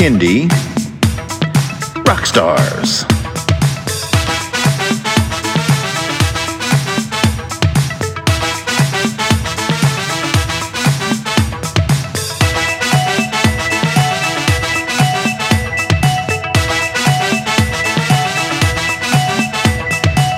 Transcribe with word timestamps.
Kindie 0.00 0.48
Rock 2.08 2.24
Stars. 2.24 3.04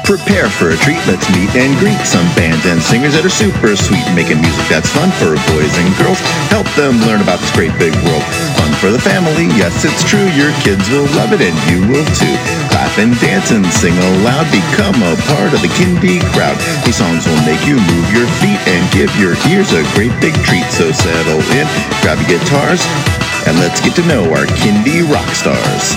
Prepare 0.04 0.50
for 0.50 0.70
a 0.70 0.76
treat, 0.78 0.98
let's 1.06 1.30
meet 1.30 1.54
and 1.54 1.78
greet 1.78 1.96
some 2.04 2.26
bands 2.34 2.66
and 2.66 2.82
singers 2.82 3.14
that 3.14 3.24
are 3.24 3.30
super 3.30 3.76
sweet, 3.76 4.02
making 4.16 4.40
music 4.42 4.66
that's 4.66 4.90
fun 4.90 5.12
for 5.22 5.38
boys 5.54 5.70
and 5.78 5.96
girls. 6.02 6.18
Help 6.50 6.66
them 6.74 6.98
learn 7.06 7.22
about 7.22 7.38
this 7.38 7.52
great 7.54 7.70
big 7.78 7.94
world. 8.02 8.51
For 8.82 8.90
the 8.90 8.98
family, 8.98 9.46
yes, 9.54 9.86
it's 9.86 10.02
true. 10.02 10.26
Your 10.34 10.50
kids 10.66 10.90
will 10.90 11.06
love 11.14 11.30
it 11.30 11.38
and 11.38 11.54
you 11.70 11.86
will 11.86 12.02
too. 12.18 12.34
Clap 12.66 12.98
and 12.98 13.14
dance 13.22 13.52
and 13.54 13.62
sing 13.70 13.94
aloud, 13.94 14.50
become 14.50 14.98
a 15.06 15.14
part 15.30 15.54
of 15.54 15.62
the 15.62 15.70
Kindie 15.78 16.18
crowd. 16.34 16.58
These 16.82 16.98
songs 16.98 17.22
will 17.24 17.38
make 17.46 17.62
you 17.62 17.78
move 17.78 18.10
your 18.10 18.26
feet 18.42 18.58
and 18.66 18.82
give 18.90 19.14
your 19.14 19.38
ears 19.46 19.70
a 19.70 19.86
great 19.94 20.10
big 20.18 20.34
treat. 20.42 20.66
So 20.74 20.90
settle 20.90 21.38
in, 21.54 21.70
grab 22.02 22.18
your 22.26 22.42
guitars, 22.42 22.82
and 23.46 23.54
let's 23.62 23.78
get 23.86 23.94
to 24.02 24.04
know 24.10 24.26
our 24.34 24.50
Kindie 24.58 25.06
rock 25.06 25.30
stars. 25.30 25.94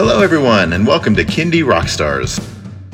Hello, 0.00 0.22
everyone, 0.22 0.72
and 0.72 0.86
welcome 0.86 1.14
to 1.16 1.26
Kindie 1.26 1.62
Rockstars. 1.62 2.57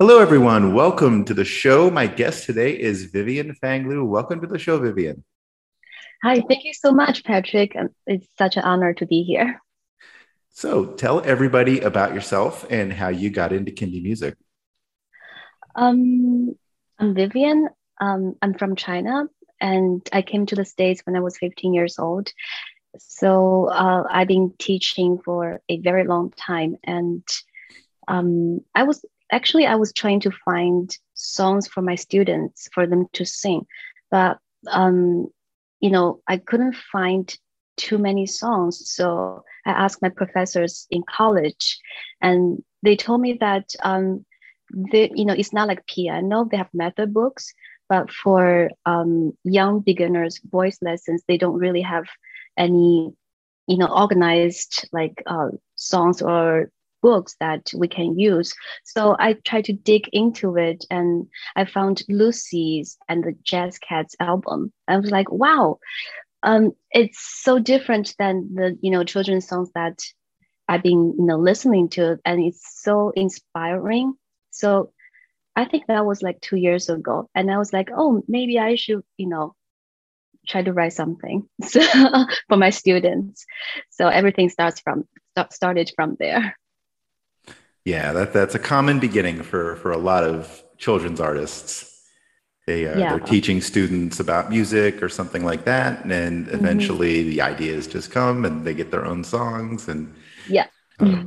Hello, 0.00 0.18
everyone. 0.18 0.72
Welcome 0.72 1.26
to 1.26 1.34
the 1.34 1.44
show. 1.44 1.90
My 1.90 2.06
guest 2.06 2.46
today 2.46 2.72
is 2.72 3.04
Vivian 3.04 3.54
Fang 3.54 3.86
Liu. 3.86 4.02
Welcome 4.02 4.40
to 4.40 4.46
the 4.46 4.58
show, 4.58 4.78
Vivian. 4.78 5.22
Hi, 6.22 6.42
thank 6.48 6.64
you 6.64 6.72
so 6.72 6.90
much, 6.90 7.22
Patrick. 7.22 7.76
Um, 7.76 7.90
It's 8.06 8.26
such 8.38 8.56
an 8.56 8.62
honor 8.62 8.94
to 8.94 9.04
be 9.04 9.24
here. 9.24 9.60
So, 10.54 10.86
tell 10.86 11.20
everybody 11.20 11.80
about 11.80 12.14
yourself 12.14 12.64
and 12.70 12.90
how 12.90 13.08
you 13.08 13.28
got 13.28 13.52
into 13.52 13.72
Kindie 13.72 14.02
music. 14.02 14.38
Um, 15.74 16.56
I'm 16.98 17.12
Vivian. 17.14 17.68
Um, 18.00 18.36
I'm 18.40 18.54
from 18.54 18.76
China, 18.76 19.26
and 19.60 20.00
I 20.14 20.22
came 20.22 20.46
to 20.46 20.56
the 20.56 20.64
States 20.64 21.02
when 21.04 21.14
I 21.14 21.20
was 21.20 21.36
15 21.36 21.74
years 21.74 21.98
old. 21.98 22.32
So 22.96 23.66
uh, 23.66 24.04
I've 24.10 24.28
been 24.28 24.54
teaching 24.58 25.18
for 25.22 25.60
a 25.68 25.78
very 25.80 26.06
long 26.06 26.30
time, 26.30 26.78
and 26.84 27.22
um, 28.08 28.62
I 28.74 28.84
was 28.84 29.04
actually 29.30 29.66
I 29.66 29.76
was 29.76 29.92
trying 29.92 30.20
to 30.20 30.30
find 30.44 30.96
songs 31.14 31.68
for 31.68 31.82
my 31.82 31.94
students 31.94 32.68
for 32.72 32.86
them 32.86 33.06
to 33.14 33.24
sing, 33.24 33.66
but 34.10 34.38
um, 34.68 35.28
you 35.80 35.90
know 35.90 36.20
I 36.28 36.38
couldn't 36.38 36.76
find 36.92 37.34
too 37.76 37.98
many 37.98 38.26
songs. 38.26 38.90
So 38.90 39.44
I 39.66 39.70
asked 39.70 40.02
my 40.02 40.10
professors 40.10 40.86
in 40.90 41.02
college, 41.08 41.78
and 42.20 42.62
they 42.82 42.96
told 42.96 43.20
me 43.20 43.38
that 43.40 43.70
um, 43.82 44.24
they, 44.92 45.10
you 45.14 45.24
know 45.24 45.34
it's 45.34 45.52
not 45.52 45.68
like 45.68 45.86
piano; 45.86 46.46
they 46.50 46.56
have 46.56 46.74
method 46.74 47.14
books, 47.14 47.52
but 47.88 48.10
for 48.10 48.70
um, 48.86 49.32
young 49.44 49.80
beginners, 49.80 50.40
voice 50.50 50.78
lessons, 50.82 51.22
they 51.26 51.38
don't 51.38 51.58
really 51.58 51.82
have 51.82 52.06
any 52.56 53.12
you 53.66 53.78
know 53.78 53.88
organized 53.88 54.88
like 54.92 55.22
uh, 55.26 55.48
songs 55.76 56.22
or 56.22 56.70
books 57.02 57.36
that 57.40 57.70
we 57.76 57.88
can 57.88 58.18
use. 58.18 58.52
So 58.84 59.16
I 59.18 59.34
tried 59.44 59.64
to 59.66 59.72
dig 59.72 60.08
into 60.12 60.56
it 60.56 60.84
and 60.90 61.26
I 61.56 61.64
found 61.64 62.02
Lucy's 62.08 62.98
and 63.08 63.24
the 63.24 63.34
Jazz 63.42 63.78
Cats 63.78 64.14
album. 64.20 64.72
I 64.88 64.96
was 64.98 65.10
like, 65.10 65.30
wow, 65.30 65.78
um, 66.42 66.72
it's 66.90 67.18
so 67.42 67.58
different 67.58 68.14
than 68.18 68.54
the, 68.54 68.78
you 68.80 68.90
know, 68.90 69.04
children's 69.04 69.46
songs 69.46 69.70
that 69.74 69.98
I've 70.68 70.82
been, 70.82 71.14
you 71.18 71.26
know, 71.26 71.36
listening 71.36 71.88
to 71.90 72.18
and 72.24 72.42
it's 72.42 72.82
so 72.82 73.10
inspiring. 73.10 74.14
So 74.50 74.92
I 75.56 75.64
think 75.64 75.86
that 75.86 76.06
was 76.06 76.22
like 76.22 76.40
two 76.40 76.56
years 76.56 76.88
ago. 76.88 77.28
And 77.34 77.50
I 77.50 77.58
was 77.58 77.72
like, 77.72 77.90
oh, 77.94 78.22
maybe 78.28 78.58
I 78.58 78.76
should, 78.76 79.02
you 79.16 79.28
know, 79.28 79.54
try 80.46 80.62
to 80.62 80.72
write 80.72 80.92
something 80.92 81.48
so, 81.66 81.80
for 82.48 82.56
my 82.56 82.70
students. 82.70 83.44
So 83.90 84.08
everything 84.08 84.48
starts 84.48 84.80
from 84.80 85.04
started 85.50 85.90
from 85.94 86.16
there. 86.18 86.56
Yeah, 87.84 88.12
that 88.12 88.32
that's 88.32 88.54
a 88.54 88.58
common 88.58 89.00
beginning 89.00 89.42
for 89.42 89.76
for 89.76 89.90
a 89.92 89.96
lot 89.98 90.24
of 90.24 90.62
children's 90.78 91.20
artists. 91.20 91.86
They 92.66 92.86
uh, 92.86 92.98
Yeah. 92.98 93.10
they're 93.10 93.20
teaching 93.26 93.60
students 93.60 94.20
about 94.20 94.50
music 94.50 95.02
or 95.02 95.08
something 95.08 95.44
like 95.44 95.64
that, 95.64 96.04
and 96.04 96.48
eventually 96.48 97.22
the 97.22 97.40
ideas 97.40 97.86
just 97.86 98.10
come 98.10 98.44
and 98.44 98.64
they 98.66 98.74
get 98.74 98.90
their 98.90 99.06
own 99.06 99.24
songs. 99.24 99.88
And 99.88 100.14
Yeah. 100.48 100.66
uh, 100.98 101.24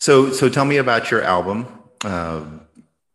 so 0.00 0.30
so 0.32 0.48
tell 0.48 0.64
me 0.64 0.78
about 0.78 1.10
your 1.10 1.22
album 1.22 1.66
um, 2.04 2.62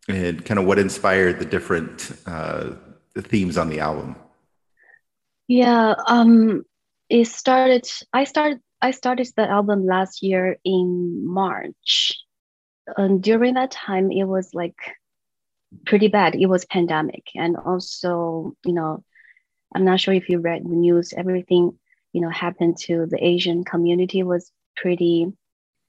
and 0.07 0.45
kind 0.45 0.59
of 0.59 0.65
what 0.65 0.77
inspired 0.79 1.39
the 1.39 1.45
different 1.45 2.11
uh, 2.27 2.71
the 3.15 3.21
themes 3.21 3.57
on 3.57 3.69
the 3.69 3.79
album. 3.79 4.15
Yeah, 5.47 5.95
um, 6.07 6.63
it 7.09 7.27
started. 7.27 7.89
I 8.13 8.23
started. 8.25 8.61
I 8.81 8.91
started 8.91 9.27
the 9.35 9.49
album 9.49 9.85
last 9.85 10.23
year 10.23 10.57
in 10.63 11.25
March, 11.25 12.17
and 12.97 13.21
during 13.21 13.53
that 13.53 13.71
time, 13.71 14.11
it 14.11 14.23
was 14.23 14.53
like 14.53 14.75
pretty 15.85 16.07
bad. 16.07 16.35
It 16.35 16.47
was 16.47 16.65
pandemic, 16.65 17.23
and 17.35 17.55
also, 17.57 18.55
you 18.65 18.73
know, 18.73 19.03
I'm 19.73 19.85
not 19.85 19.99
sure 19.99 20.13
if 20.13 20.29
you 20.29 20.39
read 20.39 20.63
the 20.63 20.75
news. 20.75 21.13
Everything, 21.13 21.77
you 22.13 22.21
know, 22.21 22.29
happened 22.29 22.77
to 22.79 23.05
the 23.05 23.23
Asian 23.23 23.63
community 23.63 24.23
was 24.23 24.51
pretty 24.75 25.31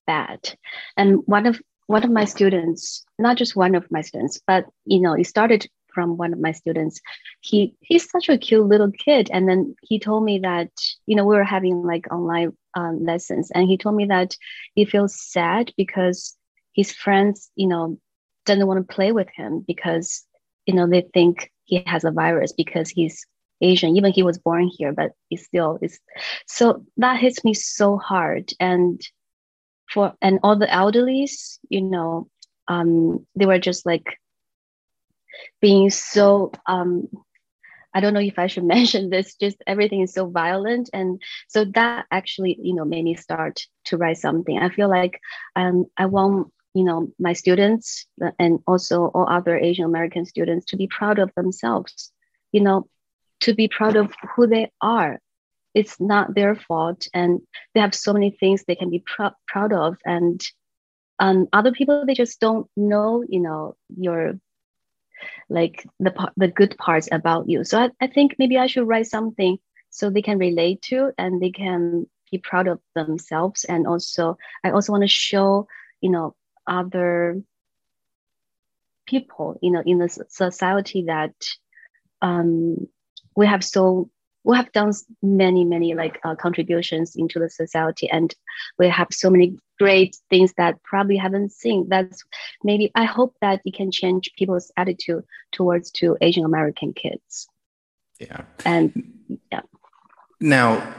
bad, 0.07 0.55
and 0.97 1.21
one 1.27 1.47
of 1.47 1.61
one 1.87 2.05
of 2.05 2.11
my 2.11 2.25
students, 2.25 3.05
not 3.19 3.37
just 3.37 3.57
one 3.57 3.75
of 3.75 3.91
my 3.91 4.03
students, 4.03 4.41
but 4.47 4.67
you 4.85 5.01
know, 5.01 5.15
it 5.15 5.27
started 5.27 5.67
from 5.95 6.17
one 6.17 6.33
of 6.33 6.41
my 6.41 6.53
students. 6.53 7.01
He 7.41 7.75
he's 7.81 8.09
such 8.11 8.29
a 8.29 8.39
cute 8.39 8.67
little 8.67 8.91
kid. 8.91 9.31
And 9.33 9.49
then 9.49 9.75
he 9.83 9.99
told 9.99 10.25
me 10.25 10.39
that 10.41 10.71
you 11.07 11.17
know 11.17 11.25
we 11.25 11.37
were 11.37 11.45
having 11.45 11.83
like 11.83 12.11
online 12.13 12.57
um, 12.75 13.05
lessons. 13.05 13.51
And 13.55 13.69
he 13.69 13.77
told 13.77 13.97
me 13.97 14.07
that 14.07 14.37
he 14.75 14.85
feels 14.85 15.21
sad 15.21 15.73
because 15.77 16.37
his 16.75 16.93
friends 16.93 17.51
you 17.57 17.67
know 17.67 17.99
doesn't 18.47 18.67
want 18.67 18.87
to 18.87 18.95
play 18.95 19.13
with 19.13 19.29
him 19.35 19.65
because 19.67 20.25
you 20.67 20.75
know 20.75 20.87
they 20.87 21.03
think 21.15 21.51
he 21.65 21.83
has 21.87 22.05
a 22.05 22.11
virus 22.11 22.53
because 22.53 22.91
he's 22.91 23.27
asian. 23.61 23.97
Even 23.97 24.13
he 24.13 24.23
was 24.23 24.39
born 24.39 24.69
here 24.69 24.93
but 24.93 25.13
he 25.29 25.37
still 25.37 25.79
is. 25.83 25.99
So 26.47 26.85
that 26.97 27.21
hits 27.21 27.45
me 27.45 27.55
so 27.55 27.97
hard. 27.97 28.53
And 28.59 29.01
for 29.93 30.15
and 30.23 30.41
all 30.43 30.57
the 30.57 30.67
elderlies 30.67 31.59
you 31.69 31.83
know 31.83 32.29
um 32.69 33.27
they 33.37 33.47
were 33.47 33.59
just 33.59 33.85
like 33.85 34.19
being 35.61 35.91
so 35.91 36.53
um 36.67 37.09
I 37.95 38.01
don't 38.01 38.15
know 38.15 38.21
if 38.21 38.39
I 38.39 38.47
should 38.47 38.65
mention 38.77 39.11
this, 39.11 39.35
just 39.35 39.63
everything 39.67 40.01
is 40.01 40.15
so 40.15 40.27
violent. 40.29 40.91
And 40.93 41.21
so 41.49 41.65
that 41.75 42.07
actually, 42.11 42.59
you 42.61 42.75
know, 42.75 42.85
made 42.85 43.05
me 43.05 43.15
start 43.15 43.67
to 43.87 43.97
write 43.97 44.19
something. 44.19 44.59
I 44.59 44.71
feel 44.71 44.89
like 44.89 45.21
um, 45.57 45.87
I 45.97 46.07
want, 46.07 46.53
you 46.75 46.85
know, 46.85 47.13
my 47.19 47.35
students 47.35 48.07
and 48.39 48.61
also 48.67 49.07
all 49.07 49.29
other 49.29 49.59
Asian 49.59 49.85
American 49.85 50.25
students 50.25 50.67
to 50.67 50.77
be 50.77 50.87
proud 50.87 51.19
of 51.19 51.31
themselves, 51.37 52.13
you 52.51 52.63
know, 52.63 52.89
to 53.41 53.55
be 53.55 53.69
proud 53.69 53.97
of 53.97 54.13
who 54.35 54.47
they 54.47 54.71
are. 54.81 55.19
It's 55.75 56.01
not 56.01 56.35
their 56.35 56.55
fault. 56.55 57.09
And 57.13 57.41
they 57.75 57.81
have 57.81 57.95
so 57.95 58.13
many 58.13 58.31
things 58.31 58.65
they 58.65 58.75
can 58.75 58.91
be 58.91 59.03
pr- 59.05 59.37
proud 59.49 59.73
of. 59.73 59.97
And 60.05 60.43
um, 61.19 61.49
other 61.53 61.73
people, 61.73 62.05
they 62.07 62.15
just 62.15 62.41
don't 62.41 62.69
know, 62.77 63.25
you 63.27 63.41
know, 63.41 63.77
your 63.97 64.39
like 65.49 65.87
the 66.01 66.13
the 66.37 66.49
good 66.49 66.77
parts 66.79 67.09
about 67.13 67.49
you. 67.49 67.65
So 67.65 67.79
I, 67.79 67.91
I 68.01 68.07
think 68.07 68.37
maybe 68.39 68.59
I 68.59 68.67
should 68.67 68.87
write 68.87 69.07
something 69.07 69.59
so 69.91 70.11
they 70.11 70.23
can 70.23 70.39
relate 70.39 70.83
to 70.83 71.13
and 71.19 71.41
they 71.41 71.51
can 71.51 72.07
be 72.31 72.39
proud 72.39 72.67
of 72.67 72.81
themselves. 72.95 73.65
And 73.65 73.87
also, 73.87 74.39
I 74.65 74.71
also 74.71 74.93
want 74.93 75.03
to 75.03 75.09
show, 75.09 75.69
you 76.01 76.11
know, 76.11 76.35
other 76.67 77.43
people, 79.07 79.59
you 79.63 79.71
know, 79.71 79.83
in 79.85 79.99
the 79.99 80.09
society 80.29 81.05
that 81.07 81.35
um, 82.23 82.89
we 83.37 83.47
have 83.47 83.63
so 83.63 84.11
we 84.45 84.57
have 84.57 84.73
done 84.73 84.93
many 85.23 85.65
many 85.65 85.95
like 85.95 86.19
uh, 86.25 86.35
contributions 86.35 87.17
into 87.17 87.39
the 87.39 87.49
society 87.49 88.11
and 88.11 88.35
we 88.79 88.89
have 88.89 89.09
so 89.11 89.31
many 89.31 89.57
great 89.79 90.17
things 90.31 90.53
that 90.57 90.83
probably 90.85 91.17
haven't 91.17 91.51
seen. 91.53 91.89
That's 91.89 92.23
maybe 92.63 92.91
i 92.95 93.05
hope 93.05 93.35
that 93.41 93.61
it 93.65 93.75
can 93.75 93.91
change 93.91 94.31
people's 94.39 94.71
attitude 94.77 95.25
towards 95.51 95.91
to 95.93 96.17
asian 96.21 96.45
american 96.45 96.93
kids. 96.93 97.49
Yeah. 98.19 98.43
And 98.65 99.39
yeah. 99.51 99.63
Now 100.41 100.95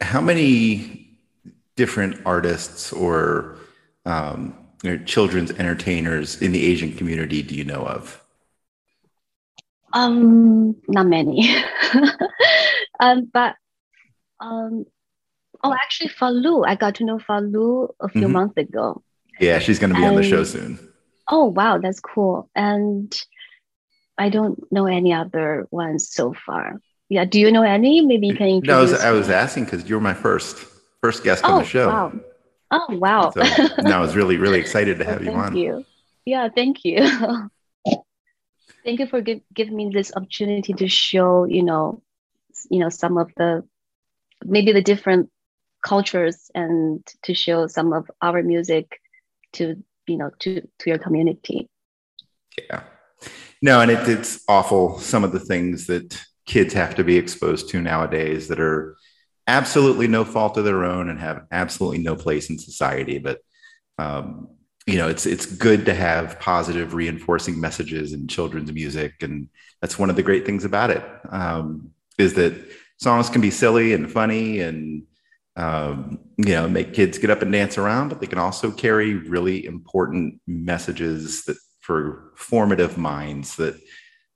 how 0.00 0.20
many 0.20 1.18
different 1.76 2.20
artists 2.26 2.92
or 2.92 3.56
um, 4.04 4.56
you 4.82 4.96
know, 4.96 5.04
children's 5.04 5.50
entertainers 5.52 6.40
in 6.40 6.52
the 6.52 6.64
asian 6.66 6.94
community 6.96 7.42
do 7.42 7.54
you 7.54 7.64
know 7.64 7.84
of? 7.86 8.22
Um 9.92 10.76
not 10.88 11.06
many 11.06 11.48
Um, 13.00 13.30
but 13.32 13.56
um, 14.40 14.86
oh, 15.62 15.74
actually, 15.74 16.10
Falu, 16.10 16.66
I 16.66 16.74
got 16.74 16.96
to 16.96 17.04
know 17.04 17.18
Falu 17.18 17.94
a 18.00 18.08
few 18.08 18.22
mm-hmm. 18.22 18.32
months 18.32 18.56
ago. 18.56 19.02
Yeah, 19.40 19.58
she's 19.58 19.78
going 19.78 19.90
to 19.90 19.96
be 19.96 20.02
and, 20.02 20.16
on 20.16 20.22
the 20.22 20.28
show 20.28 20.44
soon. 20.44 20.78
Oh 21.28 21.46
wow, 21.46 21.78
that's 21.78 22.00
cool. 22.00 22.48
And 22.54 23.14
I 24.16 24.28
don't 24.28 24.60
know 24.72 24.86
any 24.86 25.12
other 25.12 25.66
ones 25.70 26.08
so 26.10 26.32
far. 26.32 26.80
Yeah, 27.08 27.24
do 27.24 27.40
you 27.40 27.52
know 27.52 27.62
any? 27.62 28.00
Maybe 28.00 28.28
you 28.28 28.36
can 28.36 28.48
introduce. 28.48 28.68
No, 28.68 28.78
I 28.78 28.80
was, 28.80 28.92
I 28.92 29.10
was 29.10 29.30
asking 29.30 29.64
because 29.64 29.88
you 29.88 29.96
were 29.96 30.00
my 30.00 30.14
first 30.14 30.56
first 31.00 31.22
guest 31.22 31.42
oh, 31.44 31.54
on 31.54 31.62
the 31.62 31.68
show. 31.68 31.88
Wow. 31.88 32.12
Oh 32.70 32.86
wow! 32.96 33.30
So, 33.30 33.42
no, 33.82 33.98
I 33.98 34.00
was 34.00 34.16
really 34.16 34.38
really 34.38 34.58
excited 34.58 34.98
to 34.98 35.04
have 35.10 35.22
you 35.22 35.30
on. 35.30 35.52
Thank 35.52 35.56
you. 35.56 35.84
Yeah, 36.24 36.48
thank 36.48 36.84
you. 36.84 36.98
thank 38.84 38.98
you 38.98 39.06
for 39.06 39.20
give, 39.20 39.40
giving 39.54 39.76
me 39.76 39.90
this 39.92 40.12
opportunity 40.16 40.72
to 40.72 40.88
show 40.88 41.44
you 41.44 41.62
know 41.62 42.02
you 42.70 42.78
know 42.78 42.88
some 42.88 43.18
of 43.18 43.32
the 43.36 43.62
maybe 44.44 44.72
the 44.72 44.82
different 44.82 45.30
cultures 45.84 46.50
and 46.54 47.06
to 47.22 47.34
show 47.34 47.66
some 47.66 47.92
of 47.92 48.10
our 48.22 48.42
music 48.42 49.00
to 49.52 49.82
you 50.06 50.16
know 50.16 50.30
to 50.40 50.60
to 50.78 50.90
your 50.90 50.98
community. 50.98 51.68
Yeah. 52.68 52.82
No 53.62 53.80
and 53.80 53.90
it, 53.90 54.08
it's 54.08 54.42
awful 54.48 54.98
some 54.98 55.24
of 55.24 55.32
the 55.32 55.40
things 55.40 55.86
that 55.86 56.20
kids 56.46 56.74
have 56.74 56.94
to 56.94 57.04
be 57.04 57.16
exposed 57.16 57.68
to 57.70 57.80
nowadays 57.80 58.48
that 58.48 58.60
are 58.60 58.96
absolutely 59.46 60.06
no 60.06 60.24
fault 60.24 60.56
of 60.56 60.64
their 60.64 60.84
own 60.84 61.08
and 61.08 61.18
have 61.18 61.46
absolutely 61.50 61.98
no 61.98 62.16
place 62.16 62.50
in 62.50 62.58
society 62.58 63.18
but 63.18 63.40
um, 63.98 64.48
you 64.86 64.98
know 64.98 65.08
it's 65.08 65.24
it's 65.24 65.46
good 65.46 65.86
to 65.86 65.94
have 65.94 66.38
positive 66.38 66.94
reinforcing 66.94 67.58
messages 67.58 68.12
in 68.12 68.28
children's 68.28 68.72
music 68.72 69.14
and 69.22 69.48
that's 69.80 69.98
one 69.98 70.10
of 70.10 70.16
the 70.16 70.22
great 70.22 70.46
things 70.46 70.64
about 70.64 70.90
it. 70.90 71.04
Um, 71.30 71.90
is 72.18 72.34
that 72.34 72.54
songs 72.98 73.28
can 73.28 73.40
be 73.40 73.50
silly 73.50 73.92
and 73.92 74.10
funny 74.10 74.60
and 74.60 75.02
um, 75.56 76.18
you 76.36 76.52
know 76.52 76.68
make 76.68 76.92
kids 76.92 77.18
get 77.18 77.30
up 77.30 77.42
and 77.42 77.52
dance 77.52 77.78
around 77.78 78.08
but 78.08 78.20
they 78.20 78.26
can 78.26 78.38
also 78.38 78.70
carry 78.70 79.14
really 79.14 79.64
important 79.64 80.40
messages 80.46 81.44
that 81.44 81.56
for 81.86 82.32
formative 82.34 82.98
minds 82.98 83.56
that 83.56 83.80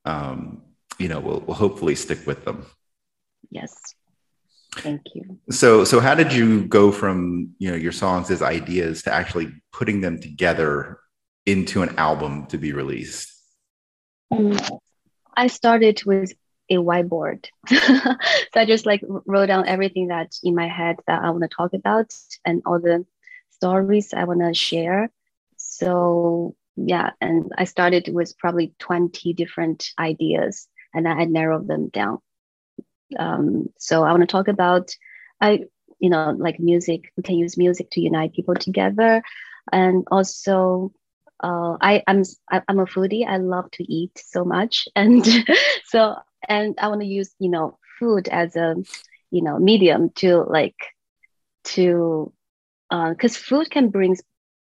um, 0.04 0.62
you 0.98 1.08
know 1.08 1.18
will, 1.18 1.40
will 1.40 1.54
hopefully 1.54 1.96
stick 1.96 2.24
with 2.26 2.44
them. 2.44 2.64
Yes. 3.50 3.74
Thank 4.76 5.02
you. 5.14 5.40
So 5.50 5.84
so 5.84 5.98
how 5.98 6.14
did 6.14 6.32
you 6.32 6.64
go 6.66 6.92
from 6.92 7.54
you 7.58 7.70
know 7.70 7.76
your 7.76 7.92
songs 7.92 8.30
as 8.30 8.40
ideas 8.40 9.02
to 9.02 9.12
actually 9.12 9.48
putting 9.72 10.00
them 10.00 10.20
together 10.20 11.00
into 11.44 11.82
an 11.82 11.98
album 11.98 12.46
to 12.46 12.58
be 12.58 12.72
released? 12.72 13.28
Um, 14.30 14.56
i 15.36 15.48
started 15.48 16.00
with 16.04 16.32
a 16.70 16.76
whiteboard. 16.76 17.46
so 17.68 18.16
I 18.54 18.64
just 18.64 18.86
like 18.86 19.02
wrote 19.26 19.46
down 19.46 19.66
everything 19.66 20.08
that 20.08 20.32
in 20.42 20.54
my 20.54 20.68
head 20.68 20.96
that 21.06 21.22
I 21.22 21.30
want 21.30 21.42
to 21.42 21.48
talk 21.48 21.74
about 21.74 22.14
and 22.44 22.62
all 22.64 22.80
the 22.80 23.04
stories 23.50 24.14
I 24.14 24.24
want 24.24 24.40
to 24.40 24.54
share. 24.54 25.10
So 25.56 26.54
yeah, 26.76 27.10
and 27.20 27.52
I 27.58 27.64
started 27.64 28.08
with 28.12 28.38
probably 28.38 28.72
20 28.78 29.32
different 29.34 29.90
ideas 29.98 30.68
and 30.94 31.06
I 31.06 31.24
narrowed 31.24 31.66
them 31.66 31.88
down. 31.88 32.18
Um, 33.18 33.66
so 33.78 34.04
I 34.04 34.12
want 34.12 34.22
to 34.22 34.26
talk 34.26 34.48
about 34.48 34.94
I 35.40 35.64
you 35.98 36.10
know 36.10 36.34
like 36.38 36.60
music. 36.60 37.12
We 37.16 37.22
can 37.22 37.36
use 37.36 37.56
music 37.56 37.90
to 37.92 38.00
unite 38.00 38.32
people 38.34 38.54
together, 38.54 39.22
and 39.72 40.04
also 40.10 40.92
uh, 41.42 41.76
I 41.80 42.02
I'm 42.06 42.22
I'm 42.50 42.78
a 42.78 42.86
foodie. 42.86 43.26
I 43.26 43.38
love 43.38 43.70
to 43.72 43.92
eat 43.92 44.12
so 44.16 44.44
much, 44.44 44.86
and 44.96 45.26
so 45.84 46.16
and 46.48 46.74
i 46.80 46.88
want 46.88 47.00
to 47.00 47.06
use 47.06 47.34
you 47.38 47.48
know 47.48 47.78
food 47.98 48.28
as 48.28 48.56
a 48.56 48.74
you 49.30 49.42
know 49.42 49.58
medium 49.58 50.10
to 50.10 50.42
like 50.48 50.76
to 51.64 52.32
because 52.90 53.36
uh, 53.36 53.40
food 53.40 53.70
can 53.70 53.88
bring 53.90 54.16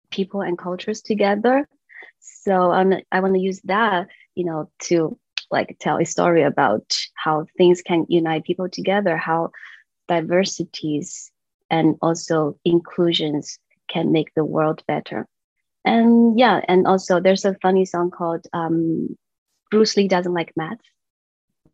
people 0.10 0.42
and 0.42 0.58
cultures 0.58 1.02
together. 1.02 1.68
So 2.20 2.72
I'm, 2.72 2.94
i 3.12 3.20
want 3.20 3.36
to 3.36 3.40
use 3.40 3.62
that 3.66 4.08
you 4.36 4.46
know 4.46 4.70
to 4.88 5.18
like 5.52 5.78
tell 5.80 5.98
a 5.98 6.06
story 6.06 6.44
about 6.44 6.86
how 7.14 7.46
things 7.58 7.82
can 7.82 8.06
unite 8.10 8.44
people 8.44 8.68
together 8.68 9.16
how 9.16 9.52
diversities 10.08 11.32
and 11.70 11.96
also 12.02 12.58
inclusions 12.64 13.60
can 13.88 14.12
make 14.12 14.34
the 14.34 14.46
world 14.46 14.84
better. 14.88 15.28
And 15.84 16.38
yeah 16.40 16.62
and 16.68 16.88
also 16.88 17.20
there's 17.20 17.46
a 17.46 17.58
funny 17.62 17.86
song 17.86 18.10
called 18.10 18.48
um, 18.54 19.16
bruce 19.70 19.96
lee 19.98 20.08
doesn't 20.08 20.34
like 20.34 20.52
math 20.56 20.80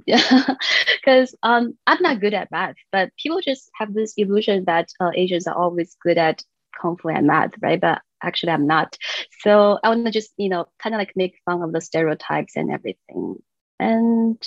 yeah, 0.06 0.56
because 1.02 1.36
um, 1.44 1.78
I'm 1.88 2.02
not 2.02 2.20
good 2.20 2.34
at 2.34 2.52
math, 2.52 2.76
but 2.92 3.12
people 3.22 3.42
just 3.42 3.70
have 3.76 3.94
this 3.94 4.14
illusion 4.18 4.66
that 4.66 4.90
uh, 5.00 5.12
Asians 5.16 5.48
are 5.48 5.56
always 5.56 5.96
good 6.04 6.18
at 6.18 6.44
kung 6.80 6.98
fu 6.98 7.10
and 7.10 7.28
math, 7.28 7.52
right? 7.62 7.80
But 7.80 8.02
actually, 8.24 8.52
I'm 8.52 8.68
not. 8.68 8.98
So 9.42 9.80
I 9.84 9.90
want 9.90 10.06
to 10.06 10.12
just 10.12 10.32
you 10.38 10.50
know 10.50 10.66
kind 10.80 10.96
of 10.96 11.00
like 11.00 11.14
make 11.16 11.36
fun 11.46 11.62
of 11.62 11.74
the 11.74 11.82
stereotypes 11.82 12.56
and 12.56 12.72
everything. 12.72 13.36
And 13.80 14.38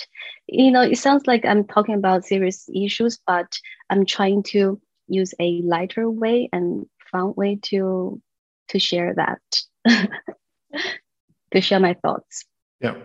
you 0.47 0.71
know, 0.71 0.81
it 0.81 0.97
sounds 0.97 1.27
like 1.27 1.45
I'm 1.45 1.65
talking 1.65 1.95
about 1.95 2.25
serious 2.25 2.69
issues, 2.73 3.19
but 3.27 3.57
I'm 3.89 4.05
trying 4.05 4.43
to 4.43 4.79
use 5.07 5.33
a 5.39 5.61
lighter 5.61 6.09
way 6.09 6.49
and 6.51 6.85
fun 7.11 7.33
way 7.35 7.59
to 7.63 8.21
to 8.69 8.79
share 8.79 9.13
that, 9.15 9.41
to 11.51 11.61
share 11.61 11.79
my 11.79 11.93
thoughts. 11.95 12.45
Yeah. 12.81 12.95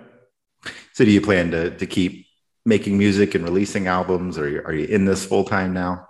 So 0.93 1.05
do 1.05 1.11
you 1.11 1.21
plan 1.21 1.51
to 1.51 1.77
to 1.77 1.87
keep 1.87 2.27
making 2.65 2.99
music 2.99 3.35
and 3.35 3.45
releasing 3.45 3.87
albums 3.87 4.39
or 4.39 4.45
are 4.63 4.75
you 4.75 4.87
in 4.87 5.05
this 5.05 5.25
full 5.25 5.45
time 5.45 5.73
now? 5.73 6.09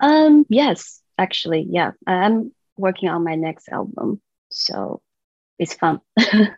Um 0.00 0.46
yes 0.48 1.00
actually 1.18 1.66
yeah. 1.68 1.92
I'm 2.06 2.52
working 2.76 3.08
on 3.08 3.24
my 3.24 3.34
next 3.34 3.68
album 3.68 4.20
so 4.50 5.02
it's 5.58 5.74
fun. 5.74 6.00
I 6.18 6.54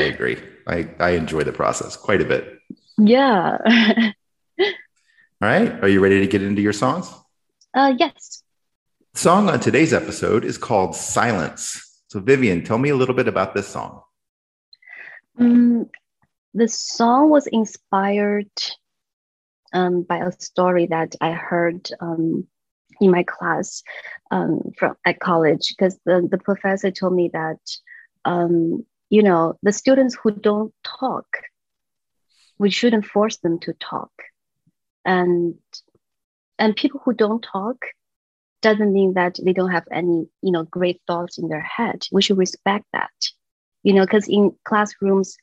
agree. 0.00 0.38
I 0.66 0.88
i 1.00 1.10
enjoy 1.10 1.44
the 1.44 1.52
process 1.52 1.96
quite 1.96 2.20
a 2.20 2.24
bit. 2.24 2.58
Yeah. 2.98 3.58
All 4.58 5.48
right. 5.48 5.82
Are 5.82 5.88
you 5.88 6.00
ready 6.00 6.20
to 6.20 6.26
get 6.26 6.42
into 6.42 6.62
your 6.62 6.72
songs? 6.72 7.12
Uh 7.74 7.94
yes. 7.98 8.42
The 9.14 9.20
song 9.20 9.48
on 9.48 9.60
today's 9.60 9.94
episode 9.94 10.44
is 10.44 10.58
called 10.58 10.94
silence. 10.94 11.82
So 12.08 12.20
vivian 12.20 12.64
tell 12.64 12.78
me 12.78 12.90
a 12.90 12.96
little 12.96 13.14
bit 13.14 13.28
about 13.28 13.54
this 13.54 13.66
song. 13.66 14.02
Um, 15.38 15.90
the 16.56 16.68
song 16.68 17.30
was 17.30 17.46
inspired 17.46 18.50
um, 19.72 20.02
by 20.02 20.18
a 20.18 20.32
story 20.32 20.86
that 20.86 21.14
I 21.20 21.32
heard 21.32 21.88
um, 22.00 22.46
in 23.00 23.10
my 23.10 23.22
class 23.22 23.82
um, 24.30 24.60
from 24.78 24.96
at 25.04 25.20
college 25.20 25.74
because 25.76 25.98
the, 26.04 26.26
the 26.30 26.38
professor 26.38 26.90
told 26.90 27.14
me 27.14 27.30
that 27.32 27.60
um, 28.24 28.84
you 29.10 29.22
know 29.22 29.58
the 29.62 29.72
students 29.72 30.16
who 30.16 30.30
don't 30.32 30.72
talk 30.82 31.26
we 32.58 32.70
shouldn't 32.70 33.04
force 33.04 33.36
them 33.38 33.58
to 33.60 33.72
talk. 33.74 34.10
And 35.04 35.54
and 36.58 36.74
people 36.74 37.00
who 37.04 37.12
don't 37.12 37.42
talk 37.42 37.76
doesn't 38.62 38.92
mean 38.92 39.14
that 39.14 39.38
they 39.42 39.52
don't 39.52 39.70
have 39.70 39.86
any 39.92 40.26
you 40.42 40.52
know 40.52 40.64
great 40.64 41.00
thoughts 41.06 41.38
in 41.38 41.48
their 41.48 41.60
head. 41.60 42.06
We 42.10 42.22
should 42.22 42.38
respect 42.38 42.86
that 42.92 43.12
you 43.82 43.92
know 43.92 44.04
because 44.04 44.28
in 44.28 44.52
classrooms 44.64 45.36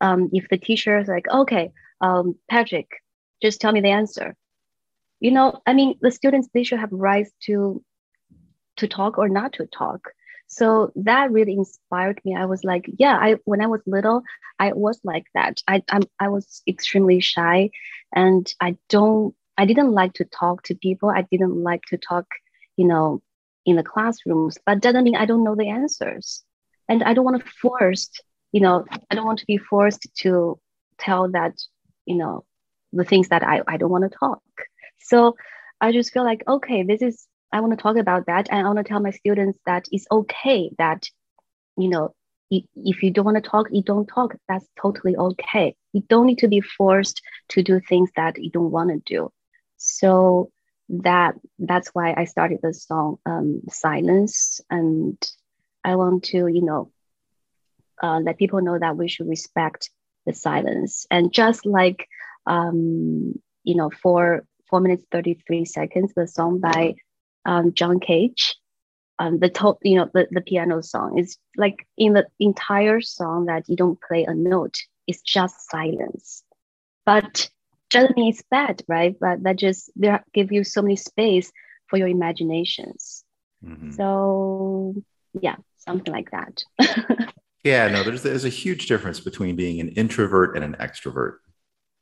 um, 0.00 0.30
if 0.32 0.48
the 0.48 0.58
teacher 0.58 0.98
is 0.98 1.08
like, 1.08 1.26
okay, 1.28 1.72
um, 2.00 2.36
Patrick, 2.50 2.88
just 3.42 3.60
tell 3.60 3.72
me 3.72 3.80
the 3.80 3.90
answer. 3.90 4.34
You 5.20 5.30
know, 5.30 5.62
I 5.66 5.72
mean, 5.72 5.98
the 6.00 6.10
students 6.10 6.48
they 6.52 6.64
should 6.64 6.80
have 6.80 6.92
rights 6.92 7.30
to 7.46 7.82
to 8.76 8.88
talk 8.88 9.18
or 9.18 9.28
not 9.28 9.54
to 9.54 9.66
talk. 9.66 10.10
So 10.46 10.92
that 10.96 11.32
really 11.32 11.54
inspired 11.54 12.20
me. 12.24 12.36
I 12.36 12.46
was 12.46 12.64
like, 12.64 12.90
yeah, 12.98 13.16
I 13.16 13.36
when 13.44 13.60
I 13.62 13.66
was 13.66 13.80
little, 13.86 14.22
I 14.58 14.72
was 14.72 15.00
like 15.04 15.24
that. 15.34 15.62
I 15.66 15.82
I'm, 15.90 16.02
I 16.20 16.28
was 16.28 16.62
extremely 16.68 17.20
shy, 17.20 17.70
and 18.14 18.52
I 18.60 18.76
don't 18.88 19.34
I 19.56 19.66
didn't 19.66 19.92
like 19.92 20.14
to 20.14 20.24
talk 20.24 20.64
to 20.64 20.74
people. 20.74 21.08
I 21.10 21.22
didn't 21.22 21.62
like 21.62 21.82
to 21.88 21.96
talk, 21.96 22.26
you 22.76 22.86
know, 22.86 23.22
in 23.64 23.76
the 23.76 23.82
classrooms. 23.82 24.58
But 24.66 24.80
doesn't 24.80 25.04
mean 25.04 25.16
I 25.16 25.26
don't 25.26 25.44
know 25.44 25.54
the 25.56 25.70
answers, 25.70 26.42
and 26.88 27.02
I 27.02 27.14
don't 27.14 27.24
want 27.24 27.42
to 27.42 27.50
force 27.50 28.10
you 28.54 28.60
know, 28.60 28.84
I 29.10 29.16
don't 29.16 29.26
want 29.26 29.40
to 29.40 29.46
be 29.46 29.58
forced 29.58 30.06
to 30.18 30.60
tell 30.96 31.28
that, 31.32 31.54
you 32.06 32.14
know, 32.14 32.44
the 32.92 33.02
things 33.02 33.28
that 33.30 33.42
I, 33.42 33.62
I 33.66 33.78
don't 33.78 33.90
want 33.90 34.04
to 34.04 34.16
talk. 34.16 34.42
So 35.00 35.34
I 35.80 35.90
just 35.90 36.12
feel 36.12 36.22
like, 36.22 36.44
okay, 36.46 36.84
this 36.84 37.02
is, 37.02 37.26
I 37.52 37.58
want 37.58 37.76
to 37.76 37.82
talk 37.82 37.96
about 37.96 38.26
that. 38.26 38.46
And 38.52 38.60
I 38.60 38.70
want 38.70 38.78
to 38.78 38.84
tell 38.84 39.00
my 39.00 39.10
students 39.10 39.58
that 39.66 39.86
it's 39.90 40.06
okay 40.08 40.70
that, 40.78 41.02
you 41.76 41.88
know, 41.88 42.14
if 42.48 43.02
you 43.02 43.10
don't 43.10 43.24
want 43.24 43.42
to 43.42 43.50
talk, 43.50 43.66
you 43.72 43.82
don't 43.82 44.06
talk. 44.06 44.36
That's 44.48 44.68
totally 44.80 45.16
okay. 45.16 45.74
You 45.92 46.04
don't 46.08 46.26
need 46.26 46.38
to 46.38 46.48
be 46.48 46.60
forced 46.60 47.20
to 47.48 47.62
do 47.64 47.80
things 47.80 48.10
that 48.14 48.40
you 48.40 48.50
don't 48.50 48.70
want 48.70 48.90
to 48.90 49.02
do. 49.04 49.32
So 49.78 50.52
that 50.88 51.34
that's 51.58 51.88
why 51.88 52.14
I 52.16 52.24
started 52.26 52.60
the 52.62 52.72
song 52.72 53.16
um, 53.26 53.62
"Silence," 53.68 54.60
and 54.70 55.18
I 55.82 55.96
want 55.96 56.24
to, 56.26 56.46
you 56.46 56.62
know, 56.62 56.92
uh, 58.04 58.20
let 58.20 58.38
people 58.38 58.60
know 58.60 58.78
that 58.78 58.96
we 58.96 59.08
should 59.08 59.28
respect 59.28 59.90
the 60.26 60.32
silence. 60.32 61.06
And 61.10 61.32
just 61.32 61.66
like, 61.66 62.06
um, 62.46 63.34
you 63.62 63.76
know, 63.76 63.90
for 64.02 64.44
four 64.68 64.80
minutes 64.80 65.04
thirty 65.10 65.34
three 65.46 65.64
seconds, 65.64 66.12
the 66.14 66.26
song 66.26 66.60
by 66.60 66.94
um, 67.44 67.72
John 67.74 68.00
Cage 68.00 68.56
um, 69.18 69.38
the 69.38 69.48
top, 69.48 69.78
you 69.82 69.96
know, 69.96 70.10
the, 70.12 70.26
the 70.30 70.40
piano 70.40 70.82
song 70.82 71.18
is 71.18 71.38
like 71.56 71.86
in 71.96 72.14
the 72.14 72.26
entire 72.40 73.00
song 73.00 73.46
that 73.46 73.68
you 73.68 73.76
don't 73.76 74.00
play 74.00 74.24
a 74.24 74.34
note, 74.34 74.76
it's 75.06 75.22
just 75.22 75.70
silence. 75.70 76.42
But 77.06 77.48
doesn't 77.90 78.16
mean 78.16 78.30
it's 78.32 78.42
bad, 78.50 78.82
right? 78.88 79.14
But 79.18 79.42
that 79.44 79.56
just 79.56 79.90
there 79.94 80.24
give 80.32 80.50
you 80.50 80.64
so 80.64 80.82
many 80.82 80.96
space 80.96 81.52
for 81.86 81.96
your 81.96 82.08
imaginations. 82.08 83.24
Mm-hmm. 83.64 83.92
So 83.92 84.94
yeah, 85.40 85.56
something 85.76 86.12
like 86.12 86.30
that. 86.32 86.64
yeah, 87.64 87.88
no, 87.88 88.02
there's 88.02 88.22
there's 88.22 88.44
a 88.44 88.50
huge 88.50 88.86
difference 88.86 89.20
between 89.20 89.56
being 89.56 89.80
an 89.80 89.88
introvert 89.88 90.54
and 90.54 90.64
an 90.64 90.76
extrovert. 90.78 91.38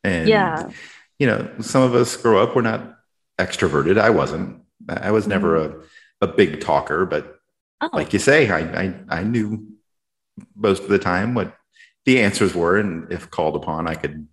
And 0.02 0.28
yeah, 0.28 0.71
you 1.19 1.26
know, 1.26 1.49
some 1.61 1.83
of 1.83 1.95
us 1.95 2.16
grow 2.16 2.42
up, 2.42 2.57
we're 2.57 2.62
not 2.62 2.97
extroverted. 3.38 3.99
I 3.99 4.11
wasn't. 4.11 4.62
I 4.88 5.12
was 5.12 5.28
never 5.28 5.59
mm-hmm. 5.59 5.81
a 6.25 6.26
a 6.26 6.26
big 6.26 6.61
talker, 6.61 7.07
but 7.07 7.38
oh. 7.81 7.90
like 7.92 8.12
you 8.12 8.19
say, 8.19 8.50
I, 8.50 8.83
I 8.83 8.95
I 9.09 9.23
knew 9.23 9.69
most 10.57 10.83
of 10.83 10.88
the 10.88 10.99
time 10.99 11.35
what 11.35 11.57
the 12.04 12.21
answers 12.21 12.54
were, 12.54 12.78
and 12.78 13.12
if 13.12 13.31
called 13.31 13.54
upon, 13.54 13.87
I 13.87 13.95
could 13.95 14.26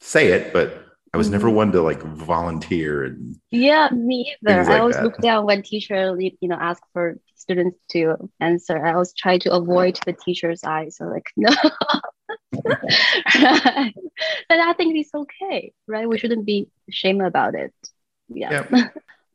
say 0.00 0.32
it. 0.32 0.52
But 0.52 0.83
I 1.14 1.16
was 1.16 1.30
never 1.30 1.46
mm-hmm. 1.46 1.56
one 1.56 1.72
to 1.72 1.80
like 1.80 2.02
volunteer 2.02 3.04
and 3.04 3.36
yeah, 3.52 3.88
me 3.90 4.34
either. 4.42 4.64
Like 4.64 4.68
I 4.68 4.78
always 4.80 4.96
that. 4.96 5.04
look 5.04 5.18
down 5.18 5.46
when 5.46 5.62
teacher 5.62 6.16
you 6.18 6.48
know 6.48 6.58
ask 6.60 6.82
for 6.92 7.20
students 7.36 7.78
to 7.92 8.30
answer. 8.40 8.84
I 8.84 8.94
always 8.94 9.14
try 9.14 9.38
to 9.38 9.52
avoid 9.52 9.98
the 10.04 10.12
teacher's 10.12 10.64
eyes. 10.64 10.96
So 10.96 11.04
like 11.04 11.30
no. 11.36 11.54
But 14.48 14.60
I 14.60 14.72
think 14.72 14.96
it's 14.96 15.14
okay, 15.14 15.72
right? 15.86 16.08
We 16.08 16.18
shouldn't 16.18 16.46
be 16.46 16.68
ashamed 16.88 17.22
about 17.22 17.54
it. 17.54 17.72
Yeah. 18.28 18.66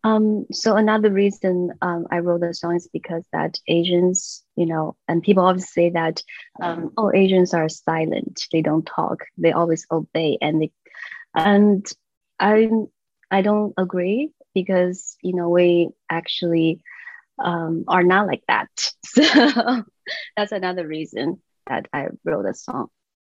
Um, 0.04 0.46
so 0.52 0.78
another 0.78 1.12
reason 1.12 1.74
um, 1.82 2.08
I 2.10 2.20
wrote 2.20 2.40
the 2.42 2.54
song 2.54 2.76
is 2.78 2.88
because 2.88 3.26
that 3.34 3.60
Asians, 3.68 4.46
you 4.56 4.66
know, 4.66 4.96
and 5.10 5.22
people 5.22 5.44
always 5.44 5.70
say 5.70 5.90
that, 5.90 6.24
um, 6.62 6.92
oh, 6.96 7.12
Asians 7.14 7.54
are 7.54 7.68
silent. 7.68 8.44
They 8.52 8.62
don't 8.62 8.86
talk. 8.86 9.26
They 9.38 9.52
always 9.52 9.86
obey. 9.92 10.38
And 10.42 10.62
they, 10.62 10.72
and 11.36 11.86
I, 12.40 12.70
I 13.32 13.42
don't 13.42 13.74
agree 13.78 14.32
because 14.54 15.18
you 15.22 15.34
know 15.34 15.50
we 15.50 15.90
actually 16.10 16.82
um, 17.38 17.86
are 17.88 18.04
not 18.04 18.28
like 18.28 18.44
that. 18.48 18.70
So 19.06 19.84
that's 20.36 20.52
another 20.52 20.88
reason 20.88 21.40
that 21.68 21.88
I 21.94 22.08
wrote 22.24 22.46
the 22.46 22.54
song. 22.56 22.88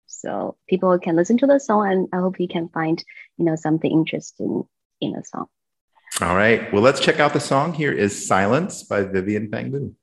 So 0.06 0.58
people 0.70 0.98
can 1.00 1.16
listen 1.16 1.38
to 1.39 1.48
the 1.48 1.60
song, 1.60 1.92
and 1.92 2.08
I 2.13 2.18
hope 2.18 2.39
you 2.39 2.48
can 2.48 2.70
find 2.70 3.04
you 3.38 3.46
know 3.46 3.56
something 3.56 3.92
interesting 3.92 4.63
in 5.01 5.13
the 5.13 5.24
song. 5.24 5.48
All 6.22 6.36
right. 6.36 6.72
Well, 6.72 6.82
let's 6.82 7.00
check 7.00 7.20
out 7.20 7.34
the 7.34 7.39
song. 7.39 7.74
Here 7.74 7.92
is 7.92 8.27
Silence 8.27 8.84
by 8.84 9.04
Vivian 9.04 9.50
Fang 9.50 9.96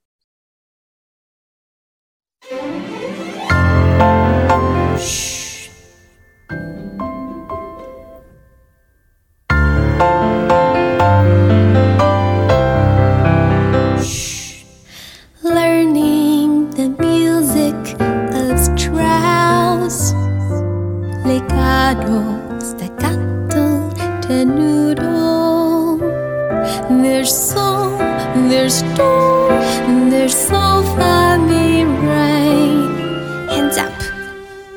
legato, 21.94 22.60
staccato, 22.60 23.90
tenuto. 24.20 25.98
There's 26.88 27.32
so, 27.34 27.96
there's 28.48 28.82
door, 28.96 29.48
there's 30.10 30.36
so 30.36 30.82
far 30.96 31.38
me 31.38 31.84
right. 31.84 33.48
Hands 33.50 33.78
up. 33.78 33.92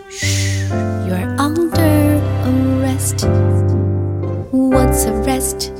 Shh, 0.09 0.69
you're 1.07 1.27
under 1.39 2.21
arrest. 2.45 3.25
What's 4.51 5.05
arrest? 5.05 5.71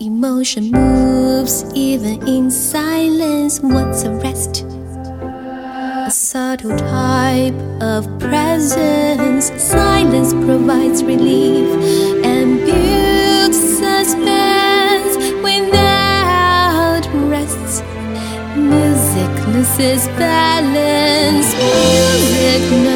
Emotion 0.00 0.70
moves 0.70 1.64
even 1.74 2.26
in 2.28 2.50
silence. 2.50 3.60
What's 3.60 4.04
arrest? 4.04 4.65
Subtle 6.36 6.76
type 6.76 7.54
of 7.80 8.04
presence. 8.18 9.50
Silence 9.56 10.34
provides 10.34 11.02
relief 11.02 11.66
and 12.22 12.58
builds 12.58 13.56
suspense. 13.56 15.16
without 15.42 17.08
rest. 17.32 17.82
Music 18.54 19.32
loses 19.54 20.08
balance. 20.18 21.48
Music 21.54 22.70
notes 22.84 22.95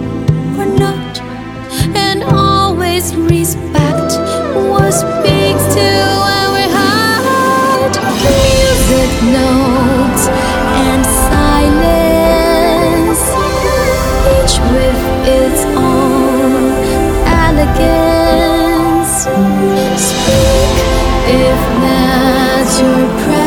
respect 3.15 4.11
what 4.55 4.91
speaks 4.91 5.65
to 5.75 5.87
our 6.37 6.65
heart. 6.77 7.93
Music 8.23 9.11
notes 9.35 10.23
and 10.85 11.01
silence, 11.29 13.23
each 14.35 14.55
with 14.73 14.99
its 15.27 15.61
own 15.75 16.63
elegance. 17.47 19.13
Speak 20.01 20.77
if 21.27 21.61
now 21.81 22.01
your 22.81 23.07
preference 23.23 23.40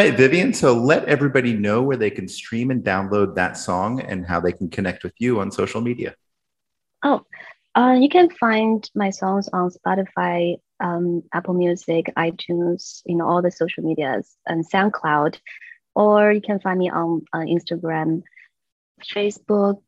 right, 0.00 0.16
Vivian. 0.16 0.52
So 0.54 0.72
let 0.74 1.04
everybody 1.04 1.52
know 1.52 1.82
where 1.82 1.96
they 1.96 2.10
can 2.10 2.26
stream 2.26 2.70
and 2.70 2.82
download 2.82 3.34
that 3.34 3.56
song 3.56 4.00
and 4.00 4.26
how 4.26 4.40
they 4.40 4.52
can 4.52 4.68
connect 4.70 5.04
with 5.04 5.14
you 5.18 5.40
on 5.40 5.50
social 5.50 5.80
media. 5.80 6.14
Oh, 7.02 7.26
uh, 7.74 7.96
you 7.98 8.08
can 8.08 8.30
find 8.30 8.88
my 8.94 9.10
songs 9.10 9.48
on 9.52 9.70
Spotify, 9.70 10.56
um, 10.80 11.22
Apple 11.32 11.54
Music, 11.54 12.12
iTunes, 12.16 13.02
you 13.04 13.16
know, 13.16 13.26
all 13.26 13.42
the 13.42 13.50
social 13.50 13.84
medias, 13.84 14.36
and 14.46 14.68
SoundCloud, 14.68 15.38
or 15.94 16.32
you 16.32 16.40
can 16.40 16.60
find 16.60 16.78
me 16.78 16.90
on, 16.90 17.22
on 17.32 17.46
Instagram, 17.46 18.22
Facebook, 19.04 19.82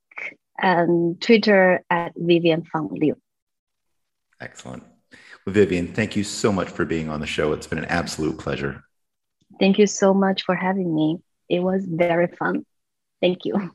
and 0.59 1.21
Twitter 1.21 1.85
at 1.88 2.12
Vivian 2.16 2.64
Fang 2.64 2.88
Liu. 2.92 3.16
Excellent. 4.40 4.85
Well, 5.45 5.54
Vivian, 5.54 5.92
thank 5.92 6.16
you 6.16 6.25
so 6.25 6.52
much 6.52 6.69
for 6.69 6.85
being 6.85 7.09
on 7.09 7.21
the 7.21 7.26
show. 7.26 7.52
It's 7.52 7.66
been 7.66 7.78
an 7.78 7.87
absolute 7.87 8.38
pleasure. 8.38 8.85
Thank 9.59 9.78
you 9.78 9.87
so 9.87 10.12
much 10.14 10.42
for 10.44 10.54
having 10.54 10.94
me. 10.94 11.23
It 11.49 11.61
was 11.61 11.85
very 11.87 12.28
fun. 12.28 12.64
Thank 13.21 13.44
you. 13.44 13.73